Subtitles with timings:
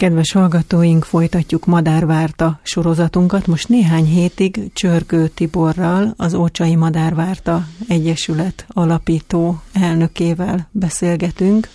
[0.00, 3.46] Kedves hallgatóink, folytatjuk Madárvárta sorozatunkat.
[3.46, 11.68] Most néhány hétig Csörgő Tiborral, az Ócsai Madárvárta Egyesület alapító elnökével beszélgetünk.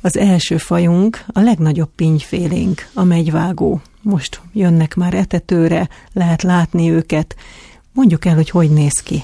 [0.00, 3.80] Az első fajunk a legnagyobb pingyfélénk, a megyvágó.
[4.02, 7.36] Most jönnek már etetőre, lehet látni őket.
[7.92, 9.22] Mondjuk el, hogy hogy néz ki.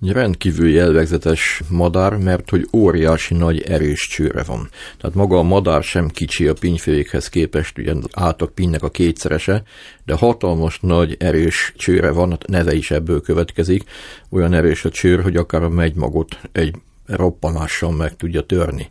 [0.00, 4.68] Rendkívül jellegzetes madár, mert hogy óriási nagy erős csőre van.
[5.00, 9.62] Tehát maga a madár sem kicsi a pinyfélékhez képest, ugye átlag pinnek a kétszerese,
[10.04, 13.84] de hatalmas nagy erős csőre van, a neve is ebből következik.
[14.30, 16.74] Olyan erős a csőr, hogy akár a magot egy
[17.06, 18.88] roppanással meg tudja törni.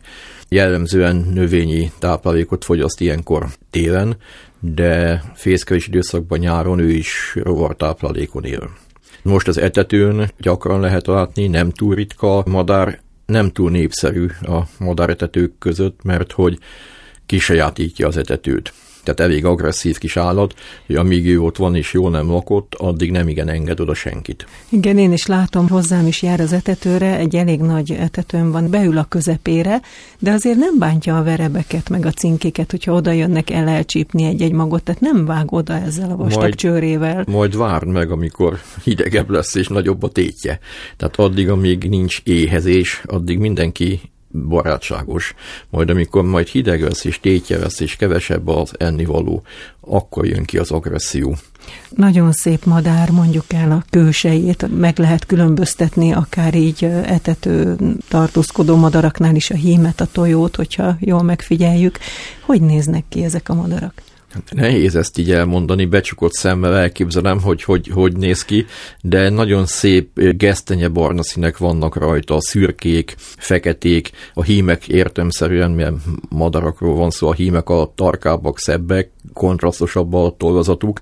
[0.48, 4.16] Jellemzően növényi táplálékot fogyaszt ilyenkor télen,
[4.60, 8.70] de fészkelés időszakban nyáron ő is rovartáplálékon él.
[9.24, 15.58] Most az etetőn gyakran lehet látni, nem túl ritka madár, nem túl népszerű a madáretetők
[15.58, 16.58] között, mert hogy
[17.26, 18.72] kisajátítja az etetőt
[19.04, 20.54] tehát elég agresszív kis állat,
[20.86, 24.46] hogy amíg ő ott van és jól nem lakott, addig nem igen enged oda senkit.
[24.68, 28.98] Igen, én is látom, hozzám is jár az etetőre, egy elég nagy etetőn van, beül
[28.98, 29.80] a közepére,
[30.18, 34.52] de azért nem bántja a verebeket, meg a cinkéket, hogyha oda jönnek el elcsípni egy-egy
[34.52, 37.24] magot, tehát nem vág oda ezzel a vastag majd, csőrével.
[37.26, 40.58] Majd várd meg, amikor hidegebb lesz és nagyobb a tétje.
[40.96, 44.00] Tehát addig, amíg nincs éhezés, addig mindenki
[44.34, 45.34] barátságos.
[45.70, 49.42] Majd amikor majd hideg lesz és tétje lesz és kevesebb az ennivaló,
[49.80, 51.36] akkor jön ki az agresszió.
[51.88, 57.76] Nagyon szép madár, mondjuk el a kősejét, meg lehet különböztetni akár így etető
[58.08, 61.98] tartózkodó madaraknál is a hímet, a tojót, hogyha jól megfigyeljük.
[62.40, 64.02] Hogy néznek ki ezek a madarak?
[64.50, 68.66] Nehéz ezt így elmondani, becsukott szemmel elképzelem, hogy, hogy hogy néz ki,
[69.00, 75.94] de nagyon szép gesztenye barna színek vannak rajta, szürkék, feketék, a hímek értemszerűen, mert
[76.28, 81.00] madarakról van szó, a hímek a tarkábbak, szebbek, kontrasztosabb a tollazatuk,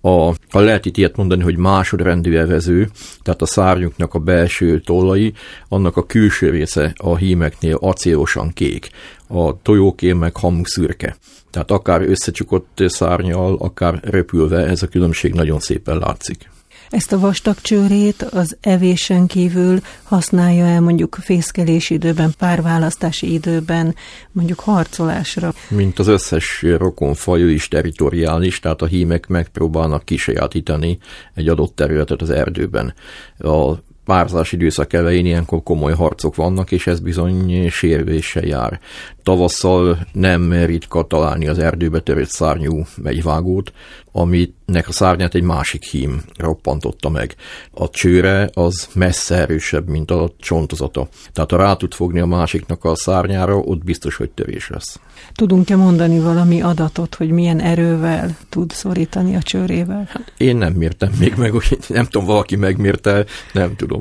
[0.00, 2.90] a, ha lehet itt ilyet mondani, hogy másodrendű evező,
[3.22, 5.32] tehát a szárnyuknak a belső tollai,
[5.68, 8.90] annak a külső része a hímeknél acélosan kék,
[9.28, 10.32] a tojóké meg
[10.62, 11.16] szürke.
[11.50, 16.50] Tehát akár összecsukott szárnyal, akár röpülve, ez a különbség nagyon szépen látszik.
[16.90, 23.94] Ezt a vastag csőrét az evésen kívül használja el mondjuk fészkelési időben, párválasztási időben,
[24.32, 25.52] mondjuk harcolásra.
[25.68, 30.98] Mint az összes rokonfaj, ő is territoriális, tehát a hímek megpróbálnak kisajátítani
[31.34, 32.94] egy adott területet az erdőben.
[33.38, 33.74] A
[34.10, 38.80] párzás időszak elején ilyenkor komoly harcok vannak, és ez bizony sérvéssel jár.
[39.22, 43.72] Tavasszal nem ritka találni az erdőbe törött szárnyú megyvágót,
[44.12, 47.34] aminek a szárnyát egy másik hím roppantotta meg.
[47.70, 51.08] A csőre az messze erősebb, mint a csontozata.
[51.32, 55.00] Tehát ha rá tud fogni a másiknak a szárnyára, ott biztos, hogy törés lesz.
[55.34, 60.08] Tudunk-e mondani valami adatot, hogy milyen erővel tud szorítani a csőrével?
[60.08, 63.99] Hát én nem mértem még meg, hogy nem tudom, valaki megmérte, nem tudom.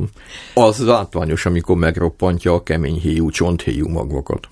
[0.53, 4.47] Az látványos, amikor megroppantja a kemény héjú, csonthéjú magvakat.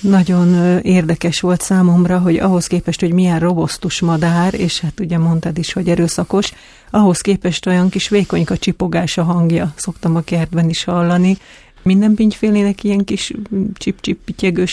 [0.00, 5.58] Nagyon érdekes volt számomra, hogy ahhoz képest, hogy milyen robosztus madár, és hát ugye mondtad
[5.58, 6.52] is, hogy erőszakos,
[6.90, 11.36] ahhoz képest olyan kis vékonyka csipogása hangja szoktam a kertben is hallani.
[11.82, 13.32] Minden pintyfélének ilyen kis
[13.74, 14.18] csip-csip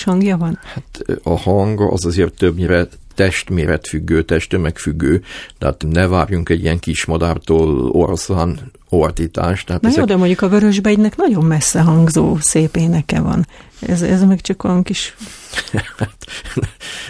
[0.06, 0.59] hangja van?
[0.61, 5.21] Hát a hang az azért többnyire testméret függő, testtömeg függő,
[5.57, 9.66] tehát ne várjunk egy ilyen kis madártól oroszlán ordítást.
[9.66, 10.00] Tehát Na ezek...
[10.00, 13.47] jó, de mondjuk a vörösbegynek nagyon messze hangzó szép éneke van.
[13.79, 15.16] Ez, ez meg csak olyan kis...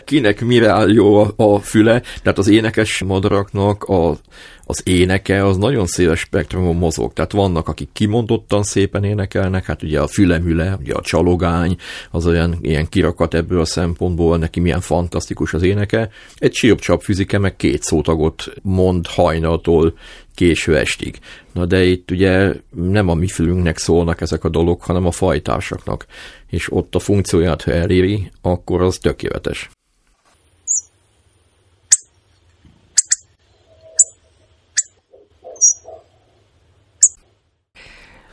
[0.06, 4.18] Kinek mire áll jó a, a füle, tehát az énekes madaraknak a,
[4.66, 7.14] az éneke az nagyon széles spektrumon mozog.
[7.14, 11.76] Tehát vannak, akik kimondottan szépen énekelnek, hát ugye a fülemüle, ugye a csalogány,
[12.12, 16.10] az olyan ilyen kirakat ebből a szempontból, neki milyen fantasztikus az éneke.
[16.36, 19.94] Egy siopcsap fizike meg két szótagot mond hajnaltól
[20.40, 21.20] késő estig.
[21.54, 26.06] Na de itt ugye nem a mi fülünknek szólnak ezek a dolgok, hanem a fajtársaknak.
[26.48, 29.70] És ott a funkcióját, ha eléri, akkor az tökéletes.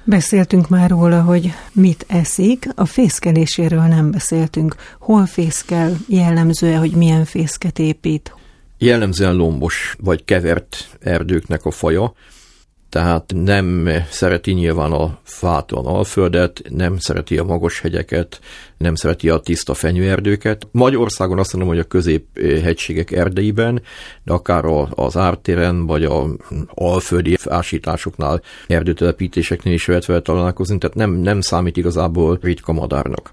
[0.05, 4.75] Beszéltünk már róla, hogy mit eszik, a fészkeléséről nem beszéltünk.
[4.99, 8.35] Hol fészkel, jellemző-e, hogy milyen fészket épít?
[8.78, 12.12] Jellemzően lombos vagy kevert erdőknek a faja,
[12.88, 18.40] tehát nem szereti nyilván a fátlan alföldet, nem szereti a magas hegyeket,
[18.78, 20.69] nem szereti a tiszta fenyőerdőket.
[20.70, 23.82] Magyarországon azt mondom, hogy a középhegységek erdeiben,
[24.25, 26.26] de akár az ártéren, vagy a
[26.75, 33.31] alföldi ásításoknál, erdőtelepítéseknél is lehet vele találkozni, tehát nem, nem számít igazából ritka madárnak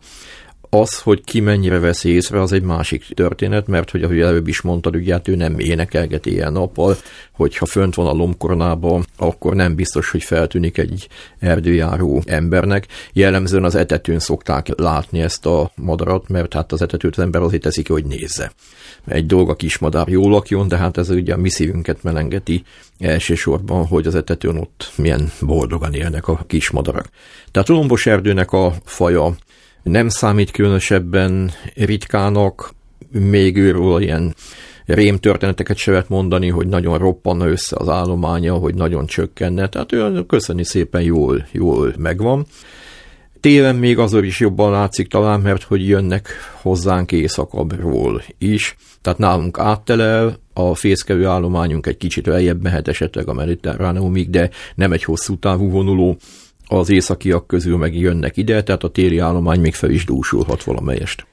[0.75, 4.61] Az, hogy ki mennyire vesz észre, az egy másik történet, mert hogy ahogy előbb is
[4.61, 6.95] mondtad, ugye hát ő nem énekelget ilyen-nappal,
[7.31, 11.07] hogyha fönt van a lombkoronában, akkor nem biztos, hogy feltűnik egy
[11.39, 12.87] erdőjáró embernek.
[13.13, 17.61] Jellemzően az etetőn szokták látni ezt a madarat, mert hát az etetőt az ember azért
[17.61, 18.51] teszik, hogy nézze.
[19.07, 22.63] Egy dolog a kismadár jól lakjon, de hát ez ugye a mi szívünket melengeti
[22.99, 27.09] elsősorban, hogy az etetőn ott milyen boldogan élnek a kismadarak.
[27.51, 29.35] Tehát a lombos erdőnek a faja
[29.83, 32.73] nem számít különösebben ritkának,
[33.11, 34.35] még őről ilyen
[34.85, 39.91] rém történeteket se lehet mondani, hogy nagyon roppanna össze az állománya, hogy nagyon csökkenne, tehát
[39.91, 42.45] ő köszöni szépen jól, jól megvan.
[43.39, 46.29] Télen még azon is jobban látszik talán, mert hogy jönnek
[46.61, 48.75] hozzánk északabbról is.
[49.01, 54.91] Tehát nálunk áttelel, a fészkelő állományunk egy kicsit lejjebb mehet esetleg a mediterráneumig, de nem
[54.91, 56.17] egy hosszú távú vonuló.
[56.73, 61.25] Az északiak közül meg jönnek ide, tehát a téli állomány még fel is dúsulhat valamelyest.